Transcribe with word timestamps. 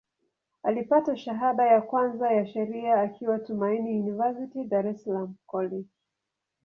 Alipata 0.63 1.17
shahada 1.17 1.65
ya 1.67 1.81
kwanza 1.81 2.31
ya 2.31 2.45
Sheria 2.47 3.01
akiwa 3.01 3.39
Tumaini 3.39 3.99
University, 4.01 4.63
Dar 4.63 4.87
es 4.87 5.03
Salaam 5.03 5.35
College. 5.45 5.89